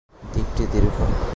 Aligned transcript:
দ্বীপটি 0.31 0.63
দীর্ঘ। 0.73 0.97